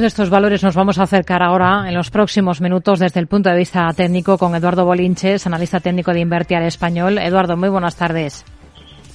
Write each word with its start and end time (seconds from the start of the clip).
de 0.00 0.06
estos 0.06 0.30
valores 0.30 0.62
nos 0.62 0.74
vamos 0.74 0.98
a 0.98 1.02
acercar 1.02 1.42
ahora 1.42 1.84
en 1.86 1.94
los 1.94 2.10
próximos 2.10 2.62
minutos 2.62 2.98
desde 2.98 3.20
el 3.20 3.26
punto 3.26 3.50
de 3.50 3.58
vista 3.58 3.86
técnico 3.94 4.38
con 4.38 4.54
Eduardo 4.54 4.86
Bolinches, 4.86 5.46
analista 5.46 5.80
técnico 5.80 6.14
de 6.14 6.20
Invertir 6.20 6.62
Español. 6.62 7.18
Eduardo, 7.18 7.58
muy 7.58 7.68
buenas 7.68 7.94
tardes. 7.94 8.42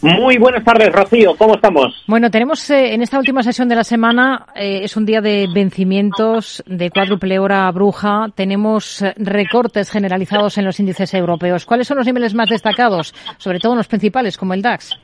Muy 0.01 0.37
buenas 0.37 0.63
tardes, 0.63 0.93
Rocío. 0.93 1.35
¿Cómo 1.35 1.55
estamos? 1.55 2.03
Bueno, 2.05 2.29
tenemos 2.29 2.69
eh, 2.69 2.93
en 2.93 3.01
esta 3.01 3.17
última 3.17 3.41
sesión 3.41 3.67
de 3.67 3.75
la 3.75 3.83
semana, 3.83 4.45
eh, 4.53 4.81
es 4.83 4.95
un 4.95 5.07
día 5.07 5.19
de 5.19 5.47
vencimientos 5.51 6.63
de 6.67 6.91
cuádruple 6.91 7.39
hora 7.39 7.71
bruja. 7.71 8.27
Tenemos 8.35 9.01
eh, 9.01 9.15
recortes 9.17 9.89
generalizados 9.89 10.59
en 10.59 10.65
los 10.65 10.79
índices 10.79 11.11
europeos. 11.15 11.65
¿Cuáles 11.65 11.87
son 11.87 11.97
los 11.97 12.05
niveles 12.05 12.35
más 12.35 12.49
destacados? 12.49 13.15
Sobre 13.39 13.59
todo 13.59 13.71
en 13.71 13.79
los 13.79 13.87
principales, 13.87 14.37
como 14.37 14.53
el 14.53 14.61
DAX. 14.61 14.95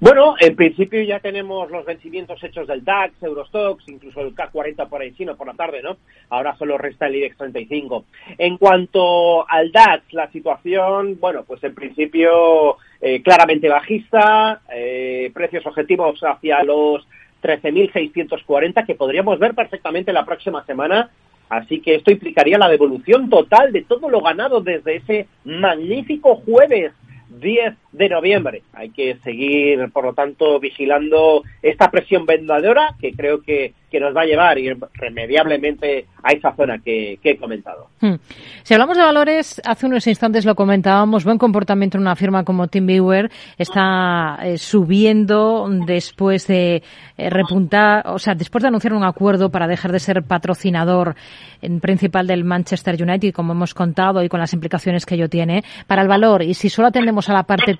Bueno, 0.00 0.36
en 0.38 0.54
principio 0.54 1.02
ya 1.02 1.18
tenemos 1.18 1.68
los 1.72 1.84
vencimientos 1.84 2.42
hechos 2.44 2.68
del 2.68 2.84
DAX, 2.84 3.20
Eurostox, 3.20 3.88
incluso 3.88 4.20
el 4.20 4.32
K40 4.32 4.88
por 4.88 5.00
ahí, 5.00 5.12
sino 5.18 5.36
por 5.36 5.48
la 5.48 5.54
tarde, 5.54 5.82
¿no? 5.82 5.96
Ahora 6.30 6.56
solo 6.56 6.78
resta 6.78 7.08
el 7.08 7.16
IBEX 7.16 7.36
35. 7.36 8.04
En 8.38 8.58
cuanto 8.58 9.48
al 9.50 9.72
DAX, 9.72 10.12
la 10.12 10.30
situación, 10.30 11.18
bueno, 11.18 11.42
pues 11.44 11.64
en 11.64 11.74
principio 11.74 12.76
eh, 13.00 13.22
claramente 13.22 13.68
bajista, 13.68 14.60
eh, 14.72 15.32
precios 15.34 15.66
objetivos 15.66 16.20
hacia 16.22 16.62
los 16.62 17.04
13.640 17.42 18.86
que 18.86 18.94
podríamos 18.94 19.40
ver 19.40 19.54
perfectamente 19.56 20.12
la 20.12 20.24
próxima 20.24 20.64
semana. 20.64 21.10
Así 21.48 21.80
que 21.80 21.96
esto 21.96 22.12
implicaría 22.12 22.56
la 22.56 22.68
devolución 22.68 23.28
total 23.28 23.72
de 23.72 23.82
todo 23.82 24.08
lo 24.08 24.20
ganado 24.20 24.60
desde 24.60 24.96
ese 24.96 25.26
magnífico 25.44 26.36
jueves 26.36 26.92
10 27.40 27.74
de 27.92 28.08
noviembre. 28.08 28.62
Hay 28.72 28.90
que 28.90 29.16
seguir, 29.24 29.90
por 29.92 30.04
lo 30.04 30.12
tanto, 30.12 30.60
vigilando 30.60 31.42
esta 31.62 31.90
presión 31.90 32.26
vendedora 32.26 32.94
que 33.00 33.12
creo 33.12 33.40
que, 33.40 33.72
que 33.90 34.00
nos 34.00 34.14
va 34.14 34.22
a 34.22 34.26
llevar 34.26 34.58
irremediablemente 34.58 36.06
a 36.22 36.32
esa 36.32 36.54
zona 36.54 36.78
que, 36.78 37.18
he 37.22 37.36
comentado. 37.36 37.88
Hmm. 38.00 38.14
Si 38.62 38.74
hablamos 38.74 38.96
de 38.96 39.02
valores, 39.02 39.60
hace 39.64 39.86
unos 39.86 40.06
instantes 40.06 40.44
lo 40.44 40.54
comentábamos, 40.54 41.24
buen 41.24 41.38
comportamiento 41.38 41.98
en 41.98 42.02
una 42.02 42.16
firma 42.16 42.44
como 42.44 42.68
TeamViewer 42.68 43.30
está 43.56 44.38
eh, 44.42 44.58
subiendo 44.58 45.68
después 45.86 46.46
de 46.46 46.82
eh, 47.16 47.30
repuntar, 47.30 48.06
o 48.06 48.18
sea, 48.18 48.34
después 48.34 48.62
de 48.62 48.68
anunciar 48.68 48.94
un 48.94 49.04
acuerdo 49.04 49.50
para 49.50 49.66
dejar 49.66 49.92
de 49.92 50.00
ser 50.00 50.22
patrocinador 50.22 51.14
en 51.60 51.80
principal 51.80 52.26
del 52.26 52.44
Manchester 52.44 53.02
United, 53.02 53.32
como 53.32 53.52
hemos 53.52 53.74
contado 53.74 54.22
y 54.22 54.28
con 54.28 54.40
las 54.40 54.52
implicaciones 54.52 55.04
que 55.04 55.16
ello 55.16 55.28
tiene 55.28 55.62
para 55.86 56.02
el 56.02 56.08
valor. 56.08 56.42
Y 56.42 56.54
si 56.54 56.68
solo 56.68 56.88
atendemos 56.88 57.28
a 57.28 57.34
la 57.34 57.42
parte 57.42 57.74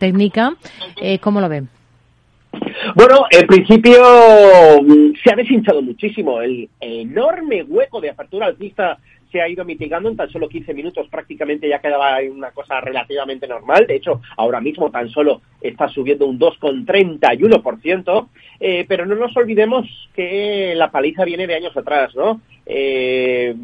eh, 1.00 1.18
¿cómo 1.18 1.40
lo 1.40 1.48
ven? 1.48 1.68
Bueno, 2.94 3.26
en 3.30 3.46
principio 3.46 4.02
mm, 4.82 5.14
se 5.22 5.30
ha 5.32 5.36
deshinchado 5.36 5.82
muchísimo. 5.82 6.40
El 6.40 6.68
enorme 6.80 7.62
hueco 7.62 8.00
de 8.00 8.10
apertura 8.10 8.46
alcista 8.46 8.98
se 9.30 9.42
ha 9.42 9.48
ido 9.48 9.64
mitigando 9.64 10.08
en 10.08 10.16
tan 10.16 10.30
solo 10.30 10.48
15 10.48 10.72
minutos. 10.74 11.06
Prácticamente 11.08 11.68
ya 11.68 11.80
quedaba 11.80 12.18
una 12.30 12.50
cosa 12.50 12.80
relativamente 12.80 13.46
normal. 13.46 13.86
De 13.86 13.96
hecho, 13.96 14.22
ahora 14.36 14.60
mismo 14.60 14.90
tan 14.90 15.08
solo 15.10 15.42
está 15.60 15.88
subiendo 15.88 16.26
un 16.26 16.38
2,31%. 16.38 18.28
Eh, 18.60 18.84
pero 18.88 19.06
no 19.06 19.14
nos 19.14 19.36
olvidemos 19.36 19.86
que 20.14 20.74
la 20.74 20.90
paliza 20.90 21.24
viene 21.24 21.46
de 21.46 21.54
años 21.56 21.76
atrás, 21.76 22.14
¿no? 22.16 22.40
Eh, 22.66 23.54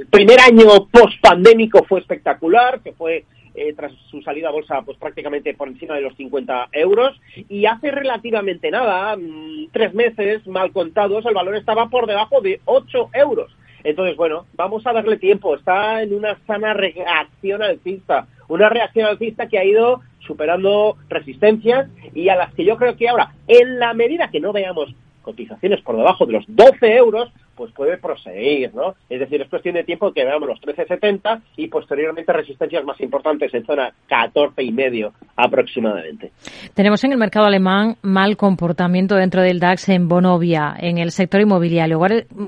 el 0.00 0.06
primer 0.10 0.40
año 0.40 0.86
post-pandémico 0.90 1.84
fue 1.84 2.00
espectacular, 2.00 2.80
que 2.80 2.92
fue 2.92 3.24
eh, 3.54 3.72
tras 3.74 3.92
su 4.10 4.22
salida 4.22 4.48
a 4.48 4.52
bolsa 4.52 4.82
pues 4.82 4.98
prácticamente 4.98 5.54
por 5.54 5.68
encima 5.68 5.94
de 5.94 6.02
los 6.02 6.16
50 6.16 6.68
euros 6.72 7.20
y 7.48 7.66
hace 7.66 7.90
relativamente 7.90 8.70
nada, 8.70 9.16
mm, 9.16 9.68
tres 9.72 9.94
meses 9.94 10.46
mal 10.46 10.72
contados, 10.72 11.24
el 11.26 11.34
valor 11.34 11.56
estaba 11.56 11.88
por 11.88 12.06
debajo 12.06 12.40
de 12.40 12.60
8 12.64 13.10
euros. 13.14 13.50
Entonces, 13.84 14.16
bueno, 14.16 14.46
vamos 14.54 14.86
a 14.86 14.92
darle 14.92 15.16
tiempo. 15.16 15.54
Está 15.54 16.02
en 16.02 16.14
una 16.14 16.38
sana 16.46 16.74
reacción 16.74 17.62
alcista. 17.62 18.26
Una 18.48 18.68
reacción 18.68 19.06
alcista 19.06 19.48
que 19.48 19.58
ha 19.58 19.64
ido 19.64 20.00
superando 20.18 20.96
resistencias 21.08 21.88
y 22.14 22.28
a 22.28 22.36
las 22.36 22.52
que 22.54 22.64
yo 22.64 22.76
creo 22.76 22.96
que 22.96 23.08
ahora, 23.08 23.32
en 23.48 23.78
la 23.78 23.94
medida 23.94 24.30
que 24.30 24.40
no 24.40 24.52
veamos 24.52 24.94
cotizaciones 25.22 25.80
por 25.82 25.96
debajo 25.96 26.26
de 26.26 26.34
los 26.34 26.44
12 26.48 26.96
euros, 26.96 27.30
pues 27.60 27.74
puede 27.74 27.98
proseguir, 27.98 28.74
¿no? 28.74 28.94
Es 29.10 29.20
decir, 29.20 29.42
es 29.42 29.50
cuestión 29.50 29.74
de 29.74 29.84
tiempo 29.84 30.14
que 30.14 30.24
veamos 30.24 30.48
los 30.48 30.58
13.70 30.62 31.42
y 31.58 31.68
posteriormente 31.68 32.32
resistencias 32.32 32.82
más 32.86 32.98
importantes 33.02 33.52
en 33.52 33.66
zona 33.66 33.92
14 34.08 34.62
y 34.62 34.72
medio 34.72 35.12
aproximadamente. 35.36 36.32
Tenemos 36.72 37.04
en 37.04 37.12
el 37.12 37.18
mercado 37.18 37.44
alemán 37.44 37.96
mal 38.00 38.38
comportamiento 38.38 39.14
dentro 39.14 39.42
del 39.42 39.60
DAX 39.60 39.90
en 39.90 40.08
Bonovia, 40.08 40.74
en 40.78 40.96
el 40.96 41.10
sector 41.10 41.42
inmobiliario. 41.42 41.98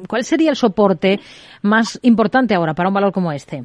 ¿Cuál 0.09 0.25
sería 0.25 0.49
el 0.49 0.57
soporte 0.57 1.21
más 1.61 2.01
importante 2.03 2.55
ahora 2.55 2.73
para 2.73 2.89
un 2.89 2.95
valor 2.95 3.13
como 3.13 3.33
este? 3.33 3.65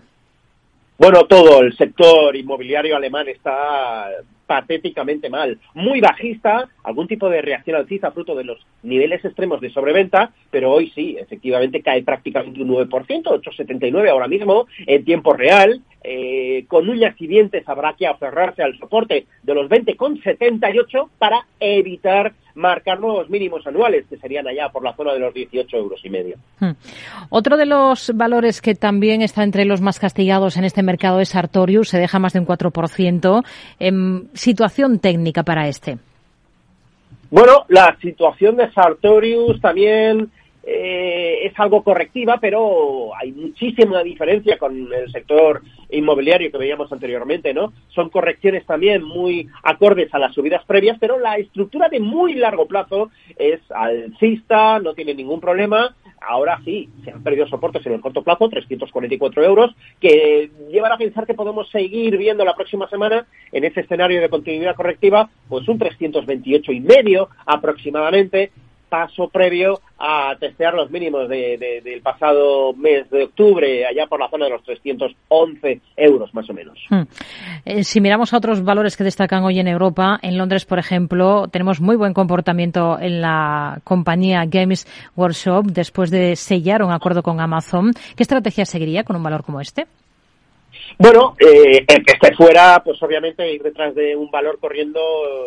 Bueno, 0.98 1.22
todo 1.30 1.62
el 1.62 1.78
sector 1.78 2.36
inmobiliario 2.36 2.98
alemán 2.98 3.30
está 3.30 4.10
patéticamente 4.48 5.30
mal, 5.30 5.60
muy 5.74 6.02
bajista, 6.02 6.68
algún 6.84 7.08
tipo 7.08 7.30
de 7.30 7.42
reacción 7.42 7.76
alcista 7.76 8.12
fruto 8.12 8.34
de 8.34 8.46
los 8.46 8.66
niveles 8.82 9.24
extremos 9.24 9.62
de 9.62 9.70
sobreventa, 9.70 10.32
pero 10.50 10.72
hoy 10.72 10.92
sí, 10.96 11.18
efectivamente 11.20 11.82
cae 11.82 12.02
prácticamente 12.02 12.62
un 12.62 12.70
9%, 12.70 12.90
8,79 12.90 14.10
ahora 14.10 14.28
mismo, 14.28 14.66
en 14.86 15.06
tiempo 15.06 15.34
real, 15.34 15.82
eh, 16.04 16.66
con 16.68 16.88
uñas 16.88 17.16
y 17.20 17.28
dientes 17.28 17.68
habrá 17.68 17.94
que 17.94 18.08
aferrarse 18.08 18.64
al 18.64 18.78
soporte 18.80 19.28
de 19.44 19.54
los 19.54 19.70
20,78 19.70 21.10
para 21.20 21.46
evitar 21.60 22.34
marcar 22.58 23.00
nuevos 23.00 23.30
mínimos 23.30 23.66
anuales, 23.66 24.06
que 24.10 24.18
serían 24.18 24.48
allá 24.48 24.70
por 24.70 24.84
la 24.84 24.94
zona 24.94 25.14
de 25.14 25.20
los 25.20 25.34
18 25.34 25.78
euros 25.78 26.02
y 26.04 26.10
medio. 26.10 26.36
Hmm. 26.60 26.72
Otro 27.30 27.56
de 27.56 27.66
los 27.66 28.12
valores 28.16 28.62
que 28.62 28.76
también 28.76 29.22
está 29.22 29.44
entre 29.44 29.66
los 29.66 29.82
más 29.82 30.00
castigados 30.00 30.58
en 30.58 30.64
este 30.64 30.84
mercado 30.84 31.20
es 31.20 31.36
Artorius, 31.36 31.90
se 31.90 32.00
deja 32.00 32.20
más 32.20 32.34
de 32.34 32.40
un 32.40 32.48
4%. 32.48 33.44
En 33.80 34.30
situación 34.34 35.00
técnica 35.00 35.44
para 35.44 35.68
este. 35.68 35.98
Bueno, 37.30 37.66
la 37.68 37.96
situación 38.02 38.56
de 38.56 38.72
Sartorius 38.72 39.60
también 39.62 40.32
eh, 40.70 41.48
es 41.48 41.58
algo 41.62 41.82
correctiva, 41.82 42.40
pero 42.42 43.12
hay 43.16 43.32
muchísima 43.32 44.04
diferencia 44.04 44.58
con 44.58 44.92
el 44.92 45.10
sector 45.14 45.62
inmobiliario 45.90 46.52
que 46.52 46.58
veíamos 46.58 46.92
anteriormente, 46.92 47.54
¿no? 47.54 47.72
Son 47.88 48.10
correcciones 48.10 48.66
también 48.66 49.02
muy 49.02 49.48
acordes 49.64 50.14
a 50.14 50.20
las 50.20 50.34
subidas 50.36 50.66
previas, 50.66 50.98
pero 51.00 51.20
la 51.20 51.38
estructura 51.38 51.88
de 51.88 52.02
muy 52.02 52.34
largo 52.34 52.68
plazo 52.68 53.12
es 53.38 53.62
alcista, 53.72 54.80
no 54.80 54.94
tiene 54.94 55.14
ningún 55.14 55.40
problema. 55.40 55.96
Ahora 56.20 56.60
sí, 56.66 56.90
se 57.06 57.12
han 57.12 57.24
perdido 57.24 57.48
soportes 57.48 57.86
en 57.86 57.94
el 57.94 58.02
corto 58.02 58.22
plazo, 58.22 58.50
344 58.50 59.46
euros, 59.46 59.74
que 60.02 60.52
llevan 60.70 60.92
a 60.92 60.98
pensar 60.98 61.26
que 61.26 61.34
podemos 61.34 61.70
seguir 61.70 62.18
viendo 62.18 62.44
la 62.44 62.56
próxima 62.56 62.90
semana 62.90 63.26
en 63.54 63.64
ese 63.64 63.80
escenario 63.80 64.20
de 64.20 64.28
continuidad 64.28 64.76
correctiva, 64.76 65.30
pues 65.48 65.66
un 65.70 65.80
328 65.80 66.74
y 66.74 66.82
medio 66.82 67.30
aproximadamente, 67.46 68.52
paso 68.90 69.30
previo 69.30 69.80
a 70.00 70.36
testear 70.40 70.74
los 70.74 70.92
mínimos 70.92 71.28
del 71.28 72.02
pasado 72.04 72.74
mes 72.74 73.10
de 73.10 73.24
octubre, 73.24 73.86
allá 73.86 74.06
por 74.08 74.20
la 74.20 74.30
zona 74.30 74.46
de 74.46 74.52
los 74.52 74.64
311 74.64 75.82
euros 75.96 76.34
más 76.34 76.50
o 76.50 76.54
menos. 76.54 76.78
Hmm. 76.90 77.04
Eh, 77.66 77.84
si 77.84 78.00
miramos 78.00 78.34
a 78.34 78.38
otros 78.38 78.64
valores 78.64 78.96
que 78.96 79.04
destacan 79.04 79.44
hoy 79.44 79.60
en 79.60 79.68
Europa, 79.68 80.20
en 80.22 80.38
Londres, 80.38 80.66
por 80.66 80.80
ejemplo, 80.80 81.48
tenemos 81.48 81.82
muy 81.82 81.96
buen 81.96 82.14
comportamiento 82.14 83.00
en 83.00 83.22
la 83.22 83.80
compañía 83.84 84.46
Games 84.46 84.88
Workshop 85.16 85.66
después 85.68 86.12
de 86.12 86.36
sellar 86.36 86.84
un 86.84 86.92
acuerdo 86.92 87.24
con 87.24 87.40
Amazon. 87.40 87.94
¿Qué 88.16 88.24
estrategia 88.24 88.66
seguiría 88.66 89.04
con 89.04 89.16
un 89.16 89.24
valor 89.24 89.44
como 89.44 89.62
este? 89.62 89.88
Bueno, 91.00 91.36
eh, 91.40 91.86
el 91.88 92.04
que 92.04 92.14
esté 92.14 92.34
fuera, 92.36 92.82
pues 92.84 93.02
obviamente 93.04 93.54
ir 93.54 93.62
detrás 93.62 93.94
de 93.94 94.16
un 94.16 94.32
valor 94.32 94.60
corriendo 94.60 95.00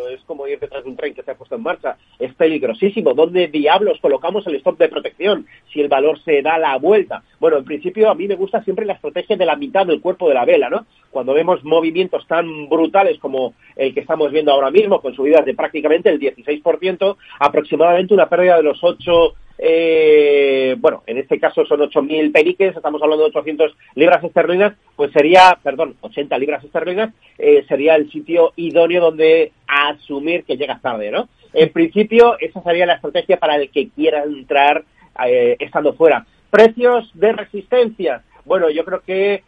es 0.09 0.21
como 0.21 0.47
ir 0.47 0.59
detrás 0.59 0.83
de 0.83 0.89
un 0.89 0.95
tren 0.95 1.13
que 1.13 1.23
se 1.23 1.31
ha 1.31 1.35
puesto 1.35 1.55
en 1.55 1.63
marcha. 1.63 1.97
Es 2.19 2.33
peligrosísimo. 2.35 3.13
¿Dónde 3.13 3.47
diablos 3.47 3.99
colocamos 4.01 4.47
el 4.47 4.55
stop 4.55 4.77
de 4.77 4.87
protección 4.87 5.45
si 5.71 5.81
el 5.81 5.89
valor 5.89 6.19
se 6.23 6.41
da 6.41 6.57
la 6.57 6.77
vuelta? 6.77 7.23
Bueno, 7.39 7.57
en 7.57 7.65
principio 7.65 8.09
a 8.09 8.15
mí 8.15 8.27
me 8.27 8.35
gusta 8.35 8.63
siempre 8.63 8.85
la 8.85 8.93
estrategia 8.93 9.35
de 9.35 9.45
la 9.45 9.57
mitad 9.57 9.85
del 9.85 9.99
cuerpo 9.99 10.29
de 10.29 10.35
la 10.35 10.45
vela, 10.45 10.69
¿no? 10.69 10.85
Cuando 11.09 11.33
vemos 11.33 11.63
movimientos 11.63 12.25
tan 12.27 12.69
brutales 12.69 13.19
como 13.19 13.53
el 13.75 13.93
que 13.93 13.99
estamos 13.99 14.31
viendo 14.31 14.53
ahora 14.53 14.71
mismo, 14.71 15.01
con 15.01 15.13
subidas 15.13 15.45
de 15.45 15.53
prácticamente 15.53 16.09
el 16.09 16.19
16%, 16.19 17.17
aproximadamente 17.39 18.13
una 18.13 18.29
pérdida 18.29 18.57
de 18.57 18.63
los 18.63 18.81
8 18.81 19.33
eh, 19.63 20.75
bueno, 20.79 21.03
en 21.05 21.19
este 21.19 21.39
caso 21.39 21.63
son 21.67 21.81
8.000 21.81 22.31
peniques, 22.31 22.75
estamos 22.75 22.99
hablando 22.99 23.25
de 23.25 23.29
800 23.29 23.75
libras 23.93 24.23
esterlinas, 24.23 24.73
pues 24.95 25.11
sería, 25.11 25.55
perdón, 25.61 25.97
80 26.01 26.35
libras 26.39 26.63
esterlinas, 26.63 27.13
eh, 27.37 27.63
sería 27.67 27.93
el 27.93 28.11
sitio 28.11 28.53
idóneo 28.55 29.01
donde 29.01 29.51
asumir 29.67 30.45
que 30.45 30.57
llegas 30.57 30.81
tarde, 30.81 31.11
¿no? 31.11 31.29
En 31.53 31.71
principio, 31.71 32.39
esa 32.39 32.63
sería 32.63 32.87
la 32.87 32.95
estrategia 32.95 33.37
para 33.37 33.55
el 33.55 33.69
que 33.69 33.89
quiera 33.89 34.23
entrar 34.23 34.83
eh, 35.27 35.57
estando 35.59 35.93
fuera. 35.93 36.25
Precios 36.49 37.11
de 37.13 37.31
resistencia. 37.31 38.23
Bueno, 38.45 38.71
yo 38.71 38.83
creo 38.83 39.01
que 39.01 39.43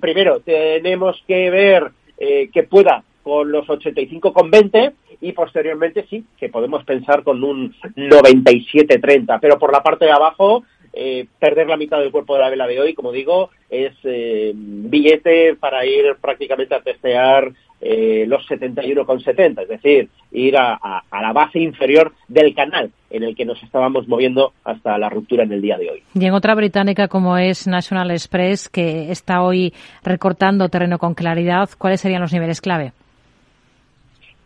primero 0.00 0.40
tenemos 0.40 1.22
que 1.28 1.50
ver 1.50 1.92
que 2.18 2.62
pueda 2.64 3.04
con 3.22 3.52
los 3.52 3.64
85,20 3.68 4.92
y 5.20 5.32
posteriormente 5.32 6.06
sí, 6.08 6.24
que 6.38 6.48
podemos 6.48 6.84
pensar 6.84 7.22
con 7.22 7.42
un 7.42 7.74
97-30, 7.96 9.38
pero 9.40 9.58
por 9.58 9.72
la 9.72 9.82
parte 9.82 10.04
de 10.04 10.12
abajo 10.12 10.64
eh, 10.98 11.26
perder 11.38 11.66
la 11.66 11.76
mitad 11.76 11.98
del 11.98 12.10
cuerpo 12.10 12.34
de 12.34 12.40
la 12.40 12.48
vela 12.48 12.66
de 12.66 12.80
hoy, 12.80 12.94
como 12.94 13.12
digo, 13.12 13.50
es 13.68 13.92
eh, 14.04 14.52
billete 14.54 15.54
para 15.54 15.84
ir 15.84 16.16
prácticamente 16.22 16.74
a 16.74 16.80
testear 16.80 17.52
eh, 17.82 18.24
los 18.26 18.48
71,70, 18.48 19.62
es 19.62 19.68
decir, 19.68 20.08
ir 20.32 20.56
a, 20.56 20.74
a, 20.74 21.20
la 21.20 21.34
base 21.34 21.58
inferior 21.58 22.14
del 22.28 22.54
canal 22.54 22.90
en 23.10 23.24
el 23.24 23.36
que 23.36 23.44
nos 23.44 23.62
estábamos 23.62 24.08
moviendo 24.08 24.54
hasta 24.64 24.96
la 24.96 25.10
ruptura 25.10 25.44
en 25.44 25.52
el 25.52 25.60
día 25.60 25.76
de 25.76 25.90
hoy. 25.90 26.02
Y 26.14 26.24
en 26.24 26.32
otra 26.32 26.54
británica 26.54 27.08
como 27.08 27.36
es 27.36 27.66
National 27.66 28.10
Express, 28.10 28.70
que 28.70 29.10
está 29.10 29.42
hoy 29.42 29.74
recortando 30.02 30.70
terreno 30.70 30.98
con 30.98 31.12
claridad, 31.12 31.68
¿cuáles 31.76 32.00
serían 32.00 32.22
los 32.22 32.32
niveles 32.32 32.62
clave? 32.62 32.92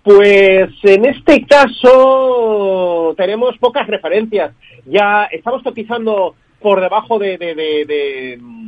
Pues 0.02 0.70
en 0.82 1.04
este 1.04 1.44
caso 1.44 3.14
tenemos 3.16 3.58
pocas 3.58 3.86
referencias. 3.86 4.52
Ya 4.86 5.24
estamos 5.24 5.62
cotizando 5.62 6.34
por 6.60 6.80
debajo 6.80 7.18
de, 7.18 7.36
de, 7.38 7.54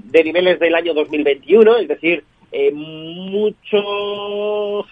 de, 0.04 0.24
niveles 0.24 0.60
del 0.60 0.74
año 0.74 0.94
2021, 0.94 1.76
es 1.78 1.88
decir, 1.88 2.24
eh, 2.50 2.70
muchos, 2.72 3.84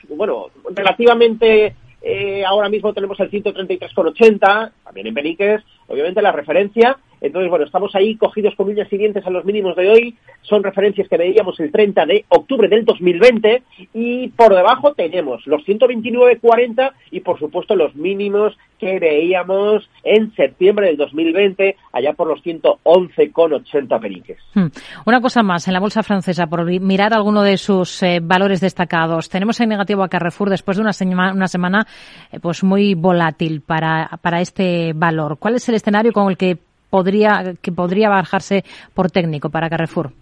bueno, 0.08 0.46
relativamente 0.75 1.75
eh, 2.02 2.44
ahora 2.46 2.69
mismo 2.69 2.93
tenemos 2.94 3.20
el 3.20 3.31
133,80, 3.31 4.72
también 4.84 5.06
en 5.06 5.14
Beniques, 5.14 5.62
obviamente 5.88 6.22
la 6.22 6.32
referencia. 6.32 6.96
Entonces, 7.20 7.50
bueno, 7.50 7.64
estamos 7.64 7.94
ahí 7.94 8.17
cogidos 8.17 8.55
con 8.55 8.69
uñas 8.69 8.93
y 8.93 8.96
dientes 8.96 9.26
a 9.26 9.31
los 9.31 9.44
mínimos 9.44 9.76
de 9.76 9.88
hoy. 9.88 10.17
Son 10.43 10.62
referencias 10.62 11.08
que 11.08 11.17
veíamos 11.17 11.58
el 11.61 11.70
30 11.70 12.06
de 12.06 12.25
octubre 12.28 12.69
del 12.69 12.84
2020 12.84 13.62
y 13.94 14.28
por 14.28 14.55
debajo 14.55 14.94
tenemos 14.94 15.46
los 15.46 15.62
129,40 15.64 16.93
y 17.11 17.20
por 17.20 17.38
supuesto 17.38 17.75
los 17.75 17.94
mínimos 17.94 18.56
que 18.78 18.99
veíamos 18.99 19.88
en 20.02 20.34
septiembre 20.34 20.87
del 20.87 20.96
2020 20.96 21.76
allá 21.93 22.14
por 22.14 22.28
los 22.28 22.43
111,80 22.43 24.00
peniques. 24.00 24.38
Hmm. 24.55 24.69
Una 25.05 25.20
cosa 25.20 25.43
más, 25.43 25.69
en 25.69 25.75
la 25.75 25.81
bolsa 25.81 26.02
francesa, 26.02 26.46
por 26.46 26.64
mirar 26.64 27.12
alguno 27.12 27.43
de 27.43 27.58
sus 27.58 28.02
eh, 28.02 28.20
valores 28.22 28.61
destacados, 28.61 29.28
tenemos 29.28 29.61
en 29.61 29.69
negativo 29.69 30.02
a 30.02 30.08
Carrefour 30.08 30.49
después 30.49 30.78
de 30.78 30.82
una, 30.82 31.32
una 31.32 31.49
semana 31.49 31.87
eh, 32.32 32.40
pues 32.40 32.64
muy 32.64 32.94
volátil 32.94 33.61
para, 33.61 34.19
para 34.22 34.40
este 34.40 34.93
valor. 34.94 35.38
¿Cuál 35.38 35.56
es 35.56 35.69
el 35.69 35.75
escenario 35.75 36.12
con 36.12 36.31
el 36.31 36.38
que 36.38 36.69
podría, 36.90 37.54
que 37.62 37.72
podría 37.72 38.08
bajarse 38.08 38.64
por 38.94 39.10
técnico 39.10 39.50
para 39.50 39.70
Carrefour? 39.70 40.12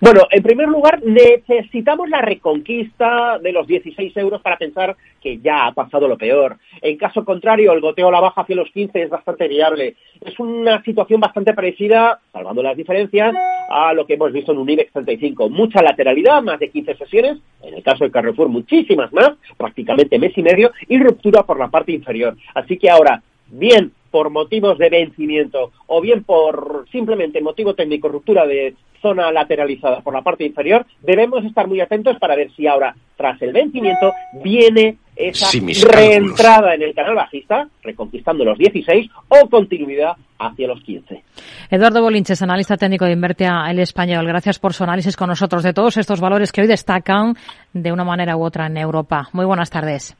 Bueno, 0.00 0.22
en 0.30 0.42
primer 0.42 0.66
lugar, 0.66 1.00
necesitamos 1.04 2.08
la 2.08 2.20
reconquista 2.20 3.38
de 3.38 3.52
los 3.52 3.68
16 3.68 4.16
euros 4.16 4.42
para 4.42 4.56
pensar 4.56 4.96
que 5.20 5.38
ya 5.38 5.66
ha 5.66 5.72
pasado 5.72 6.08
lo 6.08 6.18
peor. 6.18 6.56
En 6.80 6.96
caso 6.96 7.24
contrario, 7.24 7.72
el 7.72 7.80
goteo 7.80 8.08
a 8.08 8.10
la 8.10 8.20
baja 8.20 8.40
hacia 8.40 8.56
los 8.56 8.70
15 8.70 9.00
es 9.00 9.10
bastante 9.10 9.46
viable. 9.46 9.94
Es 10.20 10.38
una 10.40 10.82
situación 10.82 11.20
bastante 11.20 11.54
parecida, 11.54 12.20
salvando 12.32 12.64
las 12.64 12.76
diferencias, 12.76 13.32
a 13.70 13.92
lo 13.92 14.04
que 14.04 14.14
hemos 14.14 14.32
visto 14.32 14.50
en 14.50 14.58
un 14.58 14.70
IBEX 14.70 14.92
35. 14.92 15.48
Mucha 15.50 15.80
lateralidad, 15.82 16.42
más 16.42 16.58
de 16.58 16.70
15 16.70 16.96
sesiones, 16.96 17.38
en 17.62 17.74
el 17.74 17.82
caso 17.84 18.02
de 18.02 18.10
Carrefour 18.10 18.48
muchísimas 18.48 19.12
más, 19.12 19.32
prácticamente 19.56 20.18
mes 20.18 20.36
y 20.36 20.42
medio, 20.42 20.72
y 20.88 20.98
ruptura 20.98 21.44
por 21.44 21.60
la 21.60 21.68
parte 21.68 21.92
inferior. 21.92 22.36
Así 22.54 22.76
que 22.76 22.90
ahora, 22.90 23.22
bien 23.48 23.92
por 24.12 24.30
motivos 24.30 24.78
de 24.78 24.90
vencimiento 24.90 25.72
o 25.88 26.00
bien 26.00 26.22
por 26.22 26.86
simplemente 26.92 27.40
motivo 27.40 27.74
técnico, 27.74 28.08
ruptura 28.08 28.46
de 28.46 28.76
zona 29.00 29.32
lateralizada 29.32 30.00
por 30.00 30.14
la 30.14 30.22
parte 30.22 30.44
inferior, 30.44 30.86
debemos 31.00 31.44
estar 31.44 31.66
muy 31.66 31.80
atentos 31.80 32.16
para 32.20 32.36
ver 32.36 32.52
si 32.52 32.68
ahora, 32.68 32.94
tras 33.16 33.42
el 33.42 33.52
vencimiento, 33.52 34.12
viene 34.44 34.98
esa 35.16 35.48
reentrada 35.90 36.74
en 36.74 36.82
el 36.82 36.94
canal 36.94 37.16
bajista, 37.16 37.66
reconquistando 37.82 38.44
los 38.44 38.56
16, 38.56 39.10
o 39.28 39.48
continuidad 39.48 40.12
hacia 40.38 40.68
los 40.68 40.80
15. 40.82 41.22
Eduardo 41.70 42.00
Bolinches, 42.00 42.42
analista 42.42 42.76
técnico 42.76 43.04
de 43.04 43.12
Invertia 43.12 43.64
El 43.68 43.80
Español. 43.80 44.26
Gracias 44.26 44.58
por 44.58 44.72
su 44.72 44.84
análisis 44.84 45.16
con 45.16 45.28
nosotros 45.28 45.62
de 45.62 45.72
todos 45.72 45.96
estos 45.96 46.20
valores 46.20 46.52
que 46.52 46.60
hoy 46.60 46.68
destacan 46.68 47.34
de 47.72 47.92
una 47.92 48.04
manera 48.04 48.36
u 48.36 48.44
otra 48.44 48.66
en 48.66 48.76
Europa. 48.76 49.28
Muy 49.32 49.44
buenas 49.44 49.70
tardes. 49.70 50.16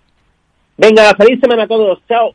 Venga, 0.76 1.14
feliz 1.16 1.38
semana 1.40 1.64
a 1.64 1.68
todos. 1.68 2.00
Chao. 2.08 2.32